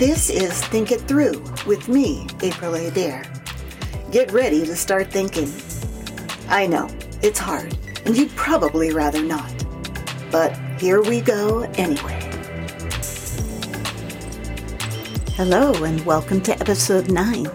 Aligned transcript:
This 0.00 0.30
is 0.30 0.64
Think 0.68 0.92
It 0.92 1.02
Through 1.02 1.44
with 1.66 1.86
me, 1.86 2.26
April 2.40 2.72
Adair. 2.72 3.22
Get 4.10 4.32
ready 4.32 4.64
to 4.64 4.74
start 4.74 5.10
thinking. 5.10 5.52
I 6.48 6.66
know, 6.66 6.88
it's 7.20 7.38
hard, 7.38 7.76
and 8.06 8.16
you'd 8.16 8.30
probably 8.30 8.94
rather 8.94 9.22
not. 9.22 9.52
But 10.32 10.56
here 10.80 11.02
we 11.02 11.20
go 11.20 11.64
anyway. 11.74 12.18
Hello, 15.34 15.74
and 15.84 16.00
welcome 16.06 16.40
to 16.44 16.58
episode 16.58 17.10
9. 17.10 17.50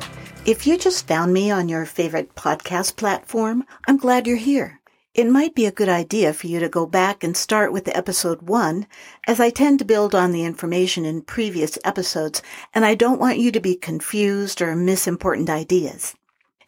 If 0.46 0.68
you 0.68 0.77
just 0.77 1.08
found 1.08 1.34
me 1.34 1.50
on 1.50 1.68
your 1.68 1.88
favorite 1.88 2.36
podcast 2.36 2.96
platform, 2.96 3.66
I'm 3.88 3.98
glad 3.98 4.27
you're 4.27 4.38
here. 4.38 4.80
It 5.16 5.32
might 5.32 5.56
be 5.56 5.66
a 5.66 5.72
good 5.72 5.88
idea 5.88 6.34
for 6.34 6.48
you 6.48 6.60
to 6.60 6.68
go 6.68 6.86
back 6.86 7.23
and 7.23 7.38
start 7.38 7.72
with 7.72 7.88
episode 7.88 8.42
one, 8.42 8.86
as 9.26 9.40
I 9.40 9.50
tend 9.50 9.80
to 9.80 9.86
build 9.86 10.14
on 10.14 10.34
the 10.34 10.44
information 10.44 11.06
in 11.06 11.22
previous 11.22 11.78
episodes, 11.86 12.42
and 12.73 12.84
I 12.84 12.96
don't 12.96 13.22
want 13.22 13.40
you 13.40 13.50
to 13.54 13.62
be 13.62 13.78
confused 13.78 14.62
or 14.62 14.76
miss 14.76 15.08
important 15.08 15.50
ideas. 15.50 16.16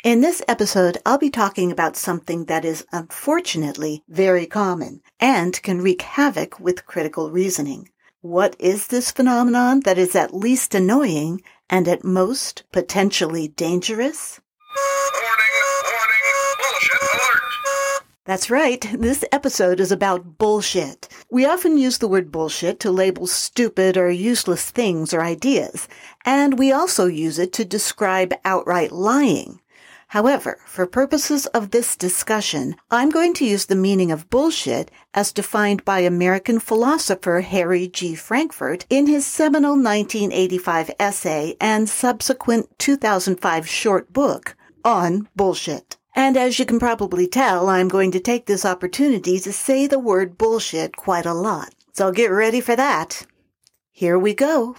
In 0.02 0.22
this 0.22 0.42
episode, 0.48 0.98
I'll 1.06 1.18
be 1.18 1.30
talking 1.30 1.74
about 1.74 1.98
something 1.98 2.46
that 2.46 2.64
is 2.64 2.86
unfortunately 2.94 4.06
very 4.08 4.46
common 4.46 5.02
and 5.20 5.62
can 5.62 5.82
wreak 5.82 6.04
havoc 6.04 6.58
with 6.58 6.86
critical 6.86 7.30
reasoning. 7.30 7.90
What 8.22 8.56
is 8.60 8.88
this 8.88 9.12
phenomenon 9.12 9.82
that 9.82 9.98
is 9.98 10.16
at 10.16 10.34
least 10.34 10.74
annoying 10.74 11.42
and 11.70 11.86
at 11.86 12.06
most 12.06 12.64
potentially 12.72 13.50
dangerous? 13.50 14.40
That's 18.28 18.50
right. 18.50 18.86
This 18.94 19.24
episode 19.32 19.80
is 19.80 19.90
about 19.90 20.38
bullshit. 20.38 21.08
We 21.32 21.46
often 21.46 21.78
use 21.78 21.98
the 21.98 22.10
word 22.10 22.30
bullshit 22.30 22.78
to 22.82 22.92
label 22.92 23.26
stupid 23.26 23.96
or 23.96 24.12
useless 24.12 24.70
things 24.70 25.14
or 25.14 25.22
ideas, 25.22 25.88
and 26.26 26.60
we 26.60 26.74
also 26.74 27.06
use 27.06 27.40
it 27.40 27.54
to 27.54 27.64
describe 27.64 28.34
outright 28.44 28.92
lying. 28.92 29.62
However, 30.08 30.60
for 30.66 30.86
purposes 30.86 31.46
of 31.48 31.72
this 31.72 31.96
discussion, 31.96 32.76
I'm 32.92 33.12
going 33.12 33.34
to 33.36 33.46
use 33.46 33.68
the 33.68 33.78
meaning 33.78 34.12
of 34.12 34.30
bullshit 34.30 34.92
as 35.14 35.32
defined 35.32 35.86
by 35.86 36.00
American 36.00 36.60
philosopher 36.60 37.40
Harry 37.40 37.88
G. 37.88 38.14
Frankfurt 38.14 38.86
in 38.90 39.08
his 39.08 39.26
seminal 39.26 39.72
1985 39.72 40.92
essay 41.00 41.56
and 41.62 41.88
subsequent 41.88 42.78
2005 42.78 43.70
short 43.70 44.12
book 44.12 44.58
on 44.84 45.30
bullshit. 45.34 45.97
And 46.18 46.36
as 46.36 46.58
you 46.58 46.66
can 46.66 46.80
probably 46.80 47.28
tell, 47.28 47.70
I'm 47.70 47.88
going 47.88 48.10
to 48.10 48.20
take 48.20 48.48
this 48.48 48.66
opportunity 48.66 49.40
to 49.40 49.54
say 49.54 49.86
the 49.86 50.00
word 50.00 50.36
bullshit 50.36 50.98
quite 50.98 51.28
a 51.28 51.34
lot. 51.36 51.76
So 51.94 52.12
get 52.12 52.32
ready 52.32 52.60
for 52.60 52.76
that. 52.76 53.28
Here 53.92 54.18
we 54.18 54.34
go. 54.34 54.76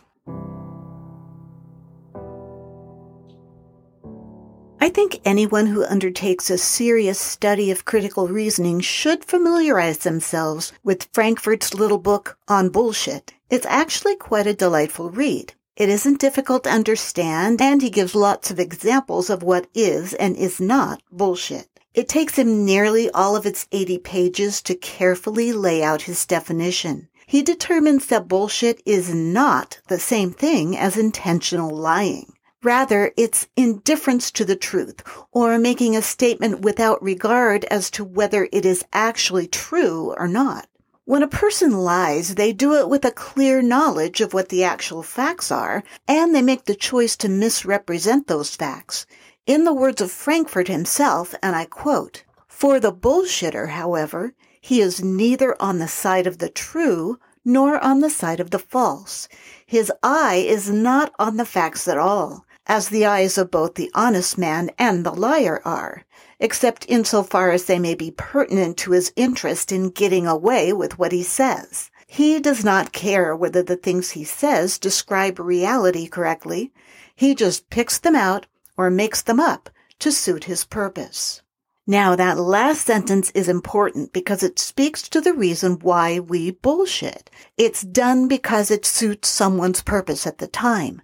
I 4.80 4.88
think 4.88 5.20
anyone 5.24 5.66
who 5.66 5.84
undertakes 5.84 6.50
a 6.50 6.58
serious 6.58 7.20
study 7.20 7.70
of 7.70 7.84
critical 7.84 8.26
reasoning 8.26 8.80
should 8.80 9.24
familiarize 9.24 9.98
themselves 9.98 10.72
with 10.82 11.08
Frankfurt's 11.12 11.72
little 11.72 11.98
book 11.98 12.36
on 12.48 12.68
bullshit. 12.68 13.32
It's 13.48 13.66
actually 13.66 14.16
quite 14.16 14.48
a 14.48 14.54
delightful 14.54 15.10
read. 15.10 15.54
It 15.78 15.88
isn't 15.88 16.18
difficult 16.18 16.64
to 16.64 16.72
understand, 16.72 17.62
and 17.62 17.80
he 17.80 17.88
gives 17.88 18.16
lots 18.16 18.50
of 18.50 18.58
examples 18.58 19.30
of 19.30 19.44
what 19.44 19.68
is 19.74 20.12
and 20.12 20.36
is 20.36 20.58
not 20.60 21.00
bullshit. 21.12 21.68
It 21.94 22.08
takes 22.08 22.34
him 22.34 22.64
nearly 22.64 23.08
all 23.12 23.36
of 23.36 23.46
its 23.46 23.68
80 23.70 23.98
pages 23.98 24.60
to 24.62 24.74
carefully 24.74 25.52
lay 25.52 25.84
out 25.84 26.02
his 26.02 26.26
definition. 26.26 27.06
He 27.28 27.42
determines 27.42 28.06
that 28.06 28.26
bullshit 28.26 28.82
is 28.84 29.14
not 29.14 29.78
the 29.86 30.00
same 30.00 30.32
thing 30.32 30.76
as 30.76 30.96
intentional 30.96 31.70
lying. 31.70 32.32
Rather, 32.64 33.12
it's 33.16 33.46
indifference 33.56 34.32
to 34.32 34.44
the 34.44 34.56
truth, 34.56 35.04
or 35.30 35.58
making 35.58 35.94
a 35.94 36.02
statement 36.02 36.62
without 36.62 37.00
regard 37.00 37.64
as 37.66 37.88
to 37.92 38.02
whether 38.02 38.48
it 38.50 38.66
is 38.66 38.84
actually 38.92 39.46
true 39.46 40.12
or 40.18 40.26
not. 40.26 40.66
When 41.08 41.22
a 41.22 41.26
person 41.26 41.72
lies, 41.72 42.34
they 42.34 42.52
do 42.52 42.74
it 42.74 42.90
with 42.90 43.02
a 43.02 43.10
clear 43.10 43.62
knowledge 43.62 44.20
of 44.20 44.34
what 44.34 44.50
the 44.50 44.62
actual 44.62 45.02
facts 45.02 45.50
are, 45.50 45.82
and 46.06 46.34
they 46.34 46.42
make 46.42 46.66
the 46.66 46.74
choice 46.74 47.16
to 47.16 47.30
misrepresent 47.30 48.26
those 48.26 48.54
facts. 48.54 49.06
In 49.46 49.64
the 49.64 49.72
words 49.72 50.02
of 50.02 50.12
Frankfurt 50.12 50.68
himself, 50.68 51.34
and 51.42 51.56
I 51.56 51.64
quote, 51.64 52.24
For 52.46 52.78
the 52.78 52.92
bullshitter, 52.92 53.70
however, 53.70 54.34
he 54.60 54.82
is 54.82 55.02
neither 55.02 55.56
on 55.58 55.78
the 55.78 55.88
side 55.88 56.26
of 56.26 56.36
the 56.36 56.50
true 56.50 57.18
nor 57.42 57.82
on 57.82 58.00
the 58.00 58.10
side 58.10 58.38
of 58.38 58.50
the 58.50 58.58
false. 58.58 59.30
His 59.64 59.90
eye 60.02 60.44
is 60.46 60.68
not 60.68 61.14
on 61.18 61.38
the 61.38 61.46
facts 61.46 61.88
at 61.88 61.96
all, 61.96 62.44
as 62.68 62.90
the 62.90 63.06
eyes 63.06 63.38
of 63.38 63.50
both 63.50 63.74
the 63.74 63.90
honest 63.94 64.38
man 64.38 64.70
and 64.78 65.04
the 65.04 65.14
liar 65.14 65.60
are 65.64 66.04
except 66.40 66.86
insofar 66.88 67.50
as 67.50 67.64
they 67.64 67.78
may 67.78 67.94
be 67.94 68.10
pertinent 68.12 68.76
to 68.76 68.92
his 68.92 69.12
interest 69.16 69.72
in 69.72 69.90
getting 69.90 70.26
away 70.26 70.72
with 70.72 70.98
what 70.98 71.12
he 71.12 71.22
says. 71.22 71.90
He 72.06 72.38
does 72.38 72.64
not 72.64 72.92
care 72.92 73.34
whether 73.34 73.62
the 73.62 73.76
things 73.76 74.10
he 74.10 74.24
says 74.24 74.78
describe 74.78 75.38
reality 75.38 76.06
correctly. 76.06 76.72
He 77.14 77.34
just 77.34 77.70
picks 77.70 77.98
them 77.98 78.14
out 78.14 78.46
or 78.76 78.90
makes 78.90 79.20
them 79.22 79.40
up 79.40 79.68
to 79.98 80.12
suit 80.12 80.44
his 80.44 80.64
purpose. 80.64 81.42
Now 81.86 82.14
that 82.16 82.38
last 82.38 82.86
sentence 82.86 83.30
is 83.30 83.48
important 83.48 84.12
because 84.12 84.42
it 84.42 84.58
speaks 84.58 85.08
to 85.08 85.20
the 85.20 85.32
reason 85.32 85.78
why 85.80 86.20
we 86.20 86.50
bullshit. 86.50 87.30
It's 87.56 87.82
done 87.82 88.28
because 88.28 88.70
it 88.70 88.86
suits 88.86 89.28
someone's 89.28 89.82
purpose 89.82 90.26
at 90.26 90.38
the 90.38 90.46
time. 90.46 91.02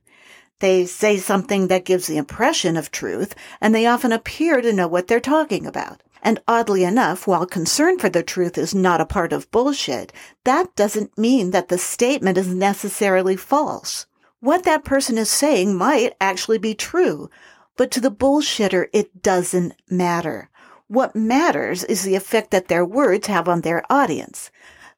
They 0.60 0.86
say 0.86 1.16
something 1.16 1.68
that 1.68 1.84
gives 1.84 2.06
the 2.06 2.16
impression 2.16 2.76
of 2.76 2.90
truth, 2.90 3.34
and 3.60 3.74
they 3.74 3.86
often 3.86 4.12
appear 4.12 4.60
to 4.60 4.72
know 4.72 4.88
what 4.88 5.08
they're 5.08 5.20
talking 5.20 5.66
about. 5.66 6.02
And 6.22 6.40
oddly 6.48 6.84
enough, 6.84 7.26
while 7.26 7.44
concern 7.44 7.98
for 7.98 8.08
the 8.08 8.22
truth 8.22 8.56
is 8.56 8.74
not 8.74 9.00
a 9.00 9.06
part 9.06 9.32
of 9.32 9.50
bullshit, 9.50 10.12
that 10.44 10.74
doesn't 10.74 11.18
mean 11.18 11.50
that 11.50 11.68
the 11.68 11.76
statement 11.76 12.38
is 12.38 12.48
necessarily 12.48 13.36
false. 13.36 14.06
What 14.40 14.64
that 14.64 14.84
person 14.84 15.18
is 15.18 15.28
saying 15.28 15.74
might 15.76 16.14
actually 16.20 16.58
be 16.58 16.74
true, 16.74 17.28
but 17.76 17.90
to 17.90 18.00
the 18.00 18.10
bullshitter, 18.10 18.86
it 18.92 19.22
doesn't 19.22 19.74
matter. 19.90 20.48
What 20.86 21.16
matters 21.16 21.82
is 21.82 22.04
the 22.04 22.14
effect 22.14 22.52
that 22.52 22.68
their 22.68 22.84
words 22.84 23.26
have 23.26 23.48
on 23.48 23.62
their 23.62 23.82
audience. 23.90 24.50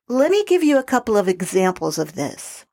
Let 0.08 0.30
me 0.30 0.44
give 0.44 0.62
you 0.62 0.78
a 0.78 0.84
couple 0.84 1.16
of 1.16 1.28
examples 1.28 1.98
of 1.98 2.14
this. 2.14 2.65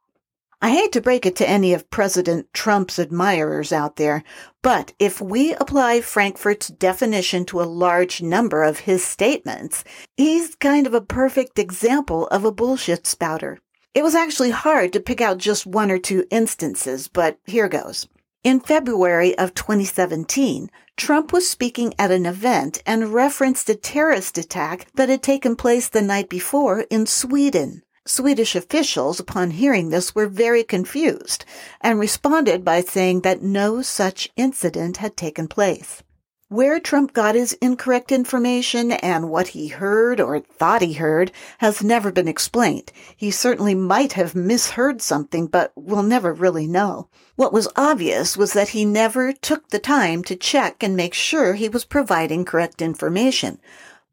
I 0.64 0.70
hate 0.70 0.94
to 0.94 1.02
break 1.02 1.26
it 1.26 1.36
to 1.36 1.50
any 1.50 1.74
of 1.74 1.90
President 1.90 2.48
Trump's 2.54 2.98
admirers 2.98 3.74
out 3.74 3.98
there, 3.98 4.24
but 4.62 4.94
if 4.98 5.20
we 5.20 5.54
apply 5.56 6.00
Frankfurt's 6.00 6.70
definition 6.70 7.44
to 7.48 7.62
a 7.62 7.64
large 7.68 8.22
number 8.22 8.64
of 8.64 8.80
his 8.80 9.04
statements, 9.04 9.84
he's 10.16 10.56
kind 10.56 10.88
of 10.88 10.94
a 10.94 11.02
perfect 11.02 11.60
example 11.60 12.28
of 12.28 12.46
a 12.46 12.52
bullshit 12.54 13.06
spouter. 13.06 13.60
It 13.94 14.04
was 14.04 14.16
actually 14.16 14.52
hard 14.52 14.94
to 14.94 15.02
pick 15.02 15.20
out 15.20 15.38
just 15.38 15.66
one 15.66 15.92
or 15.92 16.00
two 16.00 16.24
instances, 16.32 17.10
but 17.10 17.38
here 17.44 17.68
goes. 17.68 18.08
In 18.46 18.62
February 18.62 19.38
of 19.38 19.54
2017, 19.56 20.70
Trump 20.96 21.34
was 21.34 21.46
speaking 21.46 21.94
at 22.00 22.10
an 22.10 22.26
event 22.26 22.82
and 22.86 23.14
referenced 23.14 23.70
a 23.70 23.76
terrorist 23.76 24.38
attack 24.38 24.88
that 24.94 25.10
had 25.10 25.22
taken 25.22 25.58
place 25.58 25.90
the 25.90 26.02
night 26.02 26.30
before 26.30 26.86
in 26.90 27.06
Sweden. 27.06 27.84
Swedish 28.06 28.54
officials, 28.54 29.18
upon 29.20 29.52
hearing 29.52 29.90
this, 29.90 30.14
were 30.14 30.28
very 30.28 30.62
confused 30.64 31.46
and 31.80 32.00
responded 32.00 32.66
by 32.66 32.82
saying 32.82 33.22
that 33.22 33.42
no 33.42 33.82
such 33.82 34.30
incident 34.36 34.98
had 34.98 35.16
taken 35.16 35.48
place. 35.48 36.04
Where 36.50 36.82
Trump 36.82 37.14
got 37.14 37.34
his 37.34 37.54
incorrect 37.54 38.12
information 38.12 38.92
and 38.92 39.32
what 39.32 39.48
he 39.48 39.70
heard 39.70 40.20
or 40.20 40.40
thought 40.40 40.82
he 40.82 40.94
heard 40.94 41.32
has 41.60 41.82
never 41.82 42.12
been 42.12 42.28
explained. 42.28 42.92
He 43.16 43.32
certainly 43.32 43.74
might 43.74 44.14
have 44.14 44.36
misheard 44.36 45.02
something, 45.02 45.48
but 45.48 45.72
we'll 45.76 46.04
never 46.04 46.34
really 46.34 46.68
know. 46.68 47.08
What 47.38 47.54
was 47.54 47.70
obvious 47.76 48.36
was 48.36 48.54
that 48.54 48.70
he 48.70 48.84
never 48.86 49.32
took 49.32 49.70
the 49.70 49.80
time 49.80 50.24
to 50.26 50.36
check 50.36 50.84
and 50.84 50.96
make 50.96 51.14
sure 51.14 51.54
he 51.54 51.70
was 51.70 51.86
providing 51.86 52.46
correct 52.46 52.82
information. 52.82 53.60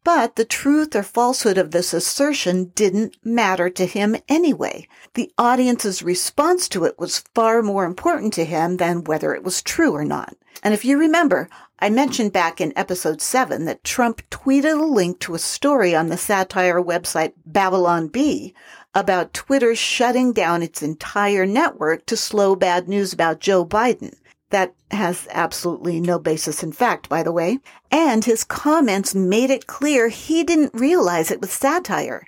But 0.02 0.36
the 0.36 0.46
truth 0.46 0.96
or 0.96 1.02
falsehood 1.02 1.58
of 1.58 1.72
this 1.72 1.92
assertion 1.92 2.72
didn't 2.74 3.16
matter 3.22 3.68
to 3.70 3.84
him 3.84 4.16
anyway. 4.28 4.88
The 5.14 5.30
audience's 5.36 6.02
response 6.02 6.68
to 6.70 6.84
it 6.84 6.98
was 6.98 7.24
far 7.34 7.62
more 7.62 7.84
important 7.84 8.32
to 8.34 8.44
him 8.44 8.78
than 8.78 9.04
whether 9.04 9.34
it 9.34 9.44
was 9.44 9.62
true 9.62 9.92
or 9.92 10.04
not. 10.04 10.34
And 10.62 10.72
if 10.72 10.84
you 10.84 10.98
remember, 10.98 11.48
I 11.78 11.90
mentioned 11.90 12.32
back 12.32 12.60
in 12.60 12.72
episode 12.76 13.20
7 13.20 13.64
that 13.64 13.84
Trump 13.84 14.22
tweeted 14.30 14.78
a 14.78 14.84
link 14.84 15.18
to 15.20 15.34
a 15.34 15.38
story 15.38 15.94
on 15.94 16.08
the 16.08 16.16
satire 16.16 16.82
website 16.82 17.32
Babylon 17.46 18.08
Bee 18.08 18.54
about 18.94 19.32
Twitter 19.32 19.74
shutting 19.74 20.32
down 20.32 20.62
its 20.62 20.82
entire 20.82 21.46
network 21.46 22.04
to 22.06 22.16
slow 22.16 22.56
bad 22.56 22.88
news 22.88 23.12
about 23.12 23.40
Joe 23.40 23.64
Biden. 23.64 24.14
That 24.50 24.74
has 24.90 25.28
absolutely 25.30 26.00
no 26.00 26.18
basis 26.18 26.62
in 26.62 26.72
fact, 26.72 27.08
by 27.08 27.22
the 27.22 27.32
way. 27.32 27.60
And 27.90 28.24
his 28.24 28.44
comments 28.44 29.14
made 29.14 29.50
it 29.50 29.66
clear 29.66 30.08
he 30.08 30.44
didn't 30.44 30.74
realize 30.74 31.30
it 31.30 31.40
was 31.40 31.52
satire. 31.52 32.24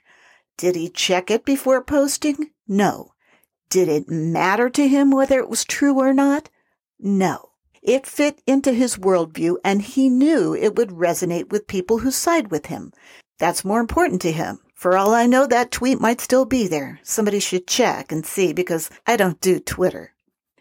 Did 0.57 0.77
he 0.77 0.89
check 0.89 1.31
it 1.31 1.45
before 1.45 1.83
posting? 1.83 2.51
No. 2.69 3.13
Did 3.69 3.89
it 3.89 4.09
matter 4.09 4.71
to 4.71 4.87
him 4.87 5.11
whether 5.11 5.39
it 5.39 5.49
was 5.49 5.65
true 5.65 5.99
or 5.99 6.13
not? 6.13 6.49
No. 7.01 7.51
It 7.83 8.07
fit 8.07 8.41
into 8.47 8.73
his 8.73 8.97
worldview 8.97 9.57
and 9.65 9.83
he 9.83 10.09
knew 10.09 10.55
it 10.55 10.77
would 10.77 10.91
resonate 10.91 11.51
with 11.51 11.67
people 11.67 11.99
who 11.99 12.13
side 12.13 12.53
with 12.53 12.67
him. 12.67 12.93
That's 13.39 13.65
more 13.65 13.81
important 13.81 14.23
to 14.23 14.31
him. 14.31 14.61
For 14.75 14.97
all 14.97 15.13
I 15.13 15.27
know, 15.27 15.47
that 15.49 15.73
tweet 15.73 16.01
might 16.01 16.21
still 16.21 16.45
be 16.45 16.69
there. 16.69 17.01
Somebody 17.03 17.41
should 17.41 17.67
check 17.67 18.13
and 18.13 18.25
see 18.25 18.53
because 18.53 18.89
I 19.07 19.17
don't 19.17 19.41
do 19.41 19.59
Twitter. 19.59 20.15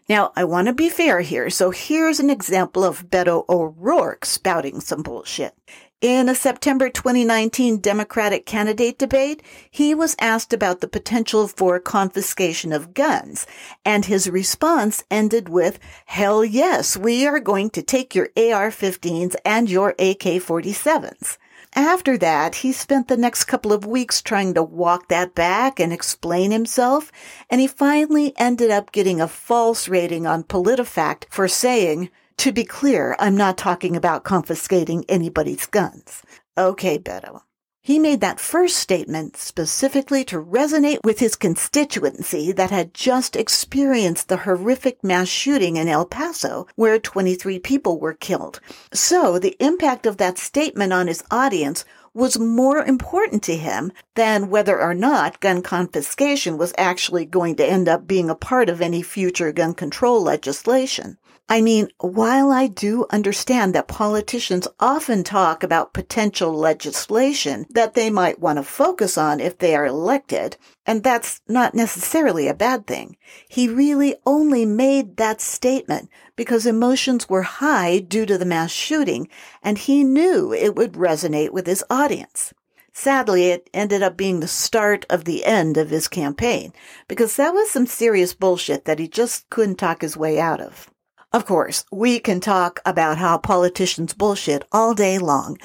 Now, 0.08 0.32
I 0.34 0.44
want 0.44 0.66
to 0.66 0.72
be 0.72 0.88
fair 0.88 1.20
here, 1.20 1.48
so 1.48 1.70
here's 1.70 2.18
an 2.18 2.28
example 2.30 2.82
of 2.82 3.08
Beto 3.08 3.44
O'Rourke 3.48 4.24
spouting 4.24 4.80
some 4.80 5.02
bullshit. 5.02 5.54
In 6.00 6.28
a 6.28 6.34
September 6.34 6.88
2019 6.88 7.78
Democratic 7.78 8.44
candidate 8.44 8.98
debate, 8.98 9.40
he 9.70 9.94
was 9.94 10.16
asked 10.18 10.52
about 10.52 10.80
the 10.80 10.88
potential 10.88 11.46
for 11.46 11.78
confiscation 11.78 12.72
of 12.72 12.92
guns, 12.92 13.46
and 13.84 14.04
his 14.04 14.28
response 14.28 15.04
ended 15.12 15.48
with, 15.48 15.78
Hell 16.06 16.44
yes, 16.44 16.96
we 16.96 17.24
are 17.24 17.38
going 17.38 17.70
to 17.70 17.82
take 17.82 18.16
your 18.16 18.30
AR-15s 18.36 19.36
and 19.44 19.70
your 19.70 19.90
AK-47s. 19.90 21.38
After 21.74 22.18
that, 22.18 22.56
he 22.56 22.72
spent 22.72 23.08
the 23.08 23.16
next 23.16 23.44
couple 23.44 23.72
of 23.72 23.86
weeks 23.86 24.20
trying 24.20 24.52
to 24.54 24.62
walk 24.62 25.08
that 25.08 25.34
back 25.34 25.80
and 25.80 25.92
explain 25.92 26.50
himself, 26.50 27.10
and 27.48 27.62
he 27.62 27.66
finally 27.66 28.34
ended 28.36 28.70
up 28.70 28.92
getting 28.92 29.20
a 29.20 29.28
false 29.28 29.88
rating 29.88 30.26
on 30.26 30.44
PolitiFact 30.44 31.24
for 31.30 31.48
saying, 31.48 32.10
to 32.38 32.52
be 32.52 32.64
clear, 32.64 33.16
I'm 33.18 33.36
not 33.36 33.56
talking 33.56 33.96
about 33.96 34.24
confiscating 34.24 35.04
anybody's 35.08 35.66
guns. 35.66 36.22
Okay, 36.58 36.98
Beto. 36.98 37.42
He 37.84 37.98
made 37.98 38.20
that 38.20 38.38
first 38.38 38.76
statement 38.76 39.36
specifically 39.36 40.22
to 40.26 40.40
resonate 40.40 41.00
with 41.02 41.18
his 41.18 41.34
constituency 41.34 42.52
that 42.52 42.70
had 42.70 42.94
just 42.94 43.34
experienced 43.34 44.28
the 44.28 44.36
horrific 44.36 45.02
mass 45.02 45.26
shooting 45.26 45.76
in 45.76 45.88
El 45.88 46.06
Paso, 46.06 46.68
where 46.76 47.00
23 47.00 47.58
people 47.58 47.98
were 47.98 48.14
killed. 48.14 48.60
So 48.92 49.36
the 49.36 49.56
impact 49.58 50.06
of 50.06 50.18
that 50.18 50.38
statement 50.38 50.92
on 50.92 51.08
his 51.08 51.24
audience 51.28 51.84
was 52.14 52.38
more 52.38 52.84
important 52.84 53.42
to 53.42 53.56
him 53.56 53.90
than 54.14 54.48
whether 54.48 54.80
or 54.80 54.94
not 54.94 55.40
gun 55.40 55.60
confiscation 55.60 56.58
was 56.58 56.72
actually 56.78 57.24
going 57.24 57.56
to 57.56 57.66
end 57.66 57.88
up 57.88 58.06
being 58.06 58.30
a 58.30 58.36
part 58.36 58.68
of 58.68 58.80
any 58.80 59.02
future 59.02 59.50
gun 59.50 59.74
control 59.74 60.22
legislation. 60.22 61.18
I 61.48 61.60
mean, 61.60 61.88
while 61.98 62.50
I 62.50 62.66
do 62.66 63.04
understand 63.10 63.74
that 63.74 63.88
politicians 63.88 64.68
often 64.80 65.22
talk 65.22 65.62
about 65.62 65.92
potential 65.92 66.54
legislation 66.54 67.66
that 67.70 67.94
they 67.94 68.10
might 68.10 68.38
want 68.38 68.58
to 68.58 68.62
focus 68.62 69.18
on 69.18 69.40
if 69.40 69.58
they 69.58 69.74
are 69.74 69.84
elected, 69.84 70.56
and 70.86 71.02
that's 71.02 71.40
not 71.48 71.74
necessarily 71.74 72.48
a 72.48 72.54
bad 72.54 72.86
thing, 72.86 73.16
he 73.48 73.68
really 73.68 74.14
only 74.24 74.64
made 74.64 75.16
that 75.16 75.40
statement 75.40 76.08
because 76.36 76.64
emotions 76.64 77.28
were 77.28 77.42
high 77.42 77.98
due 77.98 78.24
to 78.24 78.38
the 78.38 78.46
mass 78.46 78.70
shooting, 78.70 79.28
and 79.62 79.78
he 79.78 80.04
knew 80.04 80.52
it 80.52 80.74
would 80.74 80.92
resonate 80.92 81.50
with 81.50 81.66
his 81.66 81.84
audience. 81.90 82.54
Sadly, 82.94 83.48
it 83.48 83.68
ended 83.74 84.02
up 84.02 84.16
being 84.16 84.40
the 84.40 84.48
start 84.48 85.04
of 85.10 85.24
the 85.24 85.44
end 85.44 85.76
of 85.76 85.90
his 85.90 86.08
campaign, 86.08 86.72
because 87.08 87.36
that 87.36 87.52
was 87.52 87.70
some 87.70 87.86
serious 87.86 88.32
bullshit 88.32 88.84
that 88.84 88.98
he 88.98 89.08
just 89.08 89.50
couldn't 89.50 89.76
talk 89.76 90.02
his 90.02 90.16
way 90.16 90.38
out 90.38 90.60
of. 90.60 90.88
Of 91.32 91.46
course, 91.46 91.86
we 91.90 92.18
can 92.18 92.40
talk 92.40 92.80
about 92.84 93.16
how 93.16 93.38
politicians 93.38 94.12
bullshit 94.12 94.64
all 94.70 94.92
day 94.92 95.18
long, 95.18 95.56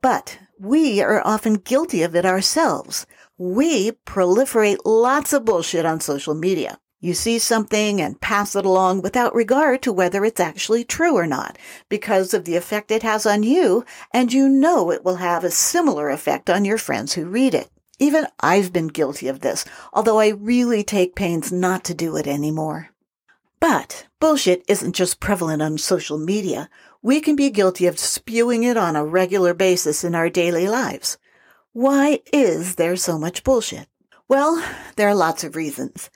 but 0.00 0.38
we 0.60 1.00
are 1.02 1.26
often 1.26 1.54
guilty 1.54 2.04
of 2.04 2.14
it 2.14 2.24
ourselves. 2.24 3.06
We 3.36 3.90
proliferate 4.06 4.78
lots 4.84 5.32
of 5.32 5.44
bullshit 5.44 5.84
on 5.84 6.00
social 6.00 6.34
media. 6.34 6.78
You 7.00 7.12
see 7.12 7.40
something 7.40 8.00
and 8.00 8.20
pass 8.20 8.54
it 8.54 8.64
along 8.64 9.02
without 9.02 9.34
regard 9.34 9.82
to 9.82 9.92
whether 9.92 10.24
it's 10.24 10.40
actually 10.40 10.84
true 10.84 11.16
or 11.16 11.26
not, 11.26 11.58
because 11.88 12.32
of 12.32 12.44
the 12.44 12.54
effect 12.54 12.92
it 12.92 13.02
has 13.02 13.26
on 13.26 13.42
you, 13.42 13.84
and 14.12 14.32
you 14.32 14.48
know 14.48 14.92
it 14.92 15.04
will 15.04 15.16
have 15.16 15.42
a 15.42 15.50
similar 15.50 16.08
effect 16.08 16.48
on 16.48 16.64
your 16.64 16.78
friends 16.78 17.14
who 17.14 17.26
read 17.26 17.52
it. 17.52 17.68
Even 17.98 18.26
I've 18.38 18.72
been 18.72 18.88
guilty 18.88 19.26
of 19.26 19.40
this, 19.40 19.64
although 19.92 20.20
I 20.20 20.28
really 20.28 20.84
take 20.84 21.16
pains 21.16 21.50
not 21.50 21.82
to 21.84 21.94
do 21.94 22.16
it 22.16 22.28
anymore. 22.28 22.90
But 23.68 24.06
bullshit 24.20 24.62
isn't 24.68 24.94
just 24.94 25.18
prevalent 25.18 25.60
on 25.60 25.76
social 25.76 26.18
media. 26.18 26.70
We 27.02 27.20
can 27.20 27.34
be 27.34 27.50
guilty 27.50 27.86
of 27.86 27.98
spewing 27.98 28.62
it 28.62 28.76
on 28.76 28.94
a 28.94 29.04
regular 29.04 29.54
basis 29.54 30.04
in 30.04 30.14
our 30.14 30.30
daily 30.30 30.68
lives. 30.68 31.18
Why 31.72 32.20
is 32.32 32.76
there 32.76 32.94
so 32.94 33.18
much 33.18 33.42
bullshit? 33.42 33.88
Well, 34.28 34.64
there 34.94 35.08
are 35.08 35.16
lots 35.16 35.42
of 35.42 35.56
reasons. 35.56 36.10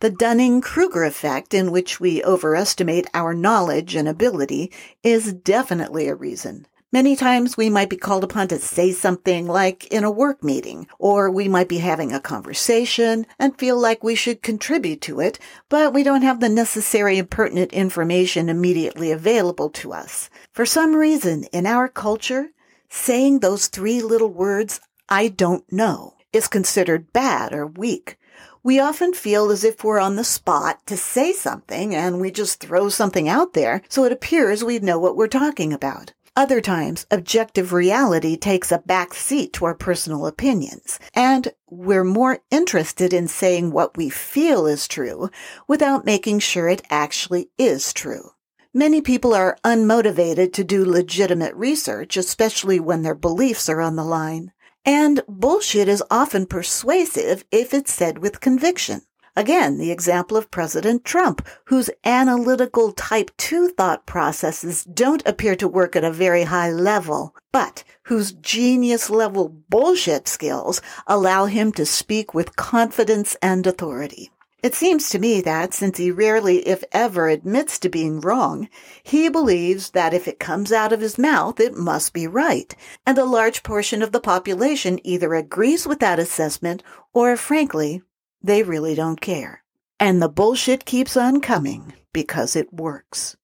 The 0.00 0.10
Dunning-Kruger 0.10 1.04
effect, 1.04 1.54
in 1.54 1.70
which 1.70 2.00
we 2.00 2.22
overestimate 2.22 3.06
our 3.14 3.32
knowledge 3.32 3.94
and 3.94 4.06
ability, 4.06 4.70
is 5.02 5.32
definitely 5.32 6.06
a 6.06 6.14
reason. 6.14 6.66
Many 6.92 7.14
times 7.14 7.56
we 7.56 7.70
might 7.70 7.88
be 7.88 7.96
called 7.96 8.24
upon 8.24 8.48
to 8.48 8.58
say 8.58 8.90
something 8.90 9.46
like 9.46 9.86
in 9.92 10.02
a 10.02 10.10
work 10.10 10.42
meeting, 10.42 10.88
or 10.98 11.30
we 11.30 11.46
might 11.46 11.68
be 11.68 11.78
having 11.78 12.12
a 12.12 12.18
conversation 12.18 13.26
and 13.38 13.56
feel 13.56 13.78
like 13.78 14.02
we 14.02 14.16
should 14.16 14.42
contribute 14.42 15.00
to 15.02 15.20
it, 15.20 15.38
but 15.68 15.94
we 15.94 16.02
don't 16.02 16.22
have 16.22 16.40
the 16.40 16.48
necessary 16.48 17.16
and 17.16 17.30
pertinent 17.30 17.72
information 17.72 18.48
immediately 18.48 19.12
available 19.12 19.70
to 19.70 19.92
us. 19.92 20.30
For 20.52 20.66
some 20.66 20.96
reason, 20.96 21.44
in 21.52 21.64
our 21.64 21.86
culture, 21.86 22.48
saying 22.88 23.38
those 23.38 23.68
three 23.68 24.02
little 24.02 24.32
words, 24.32 24.80
I 25.08 25.28
don't 25.28 25.70
know, 25.72 26.14
is 26.32 26.48
considered 26.48 27.12
bad 27.12 27.52
or 27.52 27.68
weak. 27.68 28.18
We 28.64 28.80
often 28.80 29.14
feel 29.14 29.50
as 29.50 29.62
if 29.62 29.84
we're 29.84 30.00
on 30.00 30.16
the 30.16 30.24
spot 30.24 30.84
to 30.86 30.96
say 30.96 31.32
something 31.32 31.94
and 31.94 32.20
we 32.20 32.32
just 32.32 32.58
throw 32.58 32.88
something 32.88 33.28
out 33.28 33.54
there 33.54 33.80
so 33.88 34.04
it 34.04 34.12
appears 34.12 34.64
we 34.64 34.80
know 34.80 34.98
what 34.98 35.16
we're 35.16 35.28
talking 35.28 35.72
about. 35.72 36.12
Other 36.36 36.60
times, 36.60 37.06
objective 37.10 37.72
reality 37.72 38.36
takes 38.36 38.70
a 38.70 38.78
back 38.78 39.14
seat 39.14 39.52
to 39.54 39.64
our 39.64 39.74
personal 39.74 40.26
opinions, 40.26 41.00
and 41.12 41.52
we're 41.68 42.04
more 42.04 42.38
interested 42.50 43.12
in 43.12 43.26
saying 43.26 43.72
what 43.72 43.96
we 43.96 44.10
feel 44.10 44.66
is 44.66 44.86
true 44.86 45.28
without 45.66 46.06
making 46.06 46.38
sure 46.38 46.68
it 46.68 46.86
actually 46.88 47.50
is 47.58 47.92
true. 47.92 48.30
Many 48.72 49.00
people 49.00 49.34
are 49.34 49.58
unmotivated 49.64 50.52
to 50.52 50.62
do 50.62 50.84
legitimate 50.84 51.54
research, 51.56 52.16
especially 52.16 52.78
when 52.78 53.02
their 53.02 53.16
beliefs 53.16 53.68
are 53.68 53.80
on 53.80 53.96
the 53.96 54.04
line. 54.04 54.52
And 54.84 55.22
bullshit 55.26 55.88
is 55.88 56.04
often 56.12 56.46
persuasive 56.46 57.44
if 57.50 57.74
it's 57.74 57.92
said 57.92 58.18
with 58.18 58.40
conviction. 58.40 59.02
Again, 59.36 59.78
the 59.78 59.92
example 59.92 60.36
of 60.36 60.50
President 60.50 61.04
Trump, 61.04 61.46
whose 61.66 61.90
analytical 62.04 62.92
type 62.92 63.30
2 63.36 63.68
thought 63.68 64.06
processes 64.06 64.84
don't 64.84 65.26
appear 65.26 65.54
to 65.56 65.68
work 65.68 65.94
at 65.94 66.04
a 66.04 66.10
very 66.10 66.44
high 66.44 66.70
level, 66.70 67.34
but 67.52 67.84
whose 68.04 68.32
genius 68.32 69.08
level 69.08 69.48
bullshit 69.48 70.26
skills 70.26 70.82
allow 71.06 71.46
him 71.46 71.70
to 71.72 71.86
speak 71.86 72.34
with 72.34 72.56
confidence 72.56 73.36
and 73.40 73.66
authority. 73.66 74.30
It 74.62 74.74
seems 74.74 75.08
to 75.10 75.18
me 75.18 75.40
that 75.40 75.72
since 75.72 75.96
he 75.96 76.10
rarely, 76.10 76.58
if 76.68 76.84
ever, 76.92 77.28
admits 77.28 77.78
to 77.78 77.88
being 77.88 78.20
wrong, 78.20 78.68
he 79.02 79.30
believes 79.30 79.90
that 79.92 80.12
if 80.12 80.28
it 80.28 80.38
comes 80.38 80.70
out 80.70 80.92
of 80.92 81.00
his 81.00 81.16
mouth, 81.16 81.58
it 81.60 81.74
must 81.74 82.12
be 82.12 82.26
right. 82.26 82.74
And 83.06 83.16
a 83.16 83.24
large 83.24 83.62
portion 83.62 84.02
of 84.02 84.12
the 84.12 84.20
population 84.20 85.00
either 85.02 85.34
agrees 85.34 85.86
with 85.86 86.00
that 86.00 86.18
assessment 86.18 86.82
or, 87.14 87.38
frankly, 87.38 88.02
they 88.42 88.62
really 88.62 88.94
don't 88.94 89.20
care. 89.20 89.62
And 89.98 90.22
the 90.22 90.28
bullshit 90.28 90.84
keeps 90.84 91.16
on 91.16 91.40
coming 91.40 91.92
because 92.12 92.56
it 92.56 92.72
works. 92.72 93.36